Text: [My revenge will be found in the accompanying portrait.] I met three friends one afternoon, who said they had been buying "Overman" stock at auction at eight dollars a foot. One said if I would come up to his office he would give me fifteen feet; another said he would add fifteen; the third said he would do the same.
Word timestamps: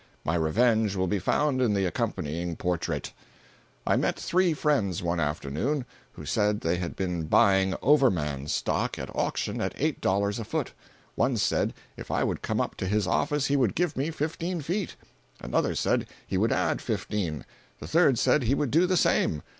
[My 0.25 0.33
revenge 0.33 0.95
will 0.95 1.05
be 1.05 1.19
found 1.19 1.61
in 1.61 1.75
the 1.75 1.85
accompanying 1.85 2.55
portrait.] 2.55 3.13
I 3.85 3.97
met 3.97 4.19
three 4.19 4.51
friends 4.55 5.03
one 5.03 5.19
afternoon, 5.19 5.85
who 6.13 6.25
said 6.25 6.61
they 6.61 6.77
had 6.77 6.95
been 6.95 7.25
buying 7.27 7.75
"Overman" 7.83 8.47
stock 8.47 8.97
at 8.97 9.15
auction 9.15 9.61
at 9.61 9.75
eight 9.77 10.01
dollars 10.01 10.39
a 10.39 10.43
foot. 10.43 10.73
One 11.13 11.37
said 11.37 11.75
if 11.97 12.09
I 12.09 12.23
would 12.23 12.41
come 12.41 12.59
up 12.59 12.73
to 12.77 12.87
his 12.87 13.05
office 13.05 13.45
he 13.45 13.55
would 13.55 13.75
give 13.75 13.95
me 13.95 14.09
fifteen 14.09 14.59
feet; 14.61 14.95
another 15.39 15.75
said 15.75 16.07
he 16.25 16.35
would 16.35 16.51
add 16.51 16.81
fifteen; 16.81 17.45
the 17.79 17.85
third 17.87 18.17
said 18.17 18.41
he 18.41 18.55
would 18.55 18.71
do 18.71 18.87
the 18.87 18.97
same. 18.97 19.43